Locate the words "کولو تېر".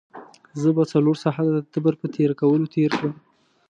2.41-2.91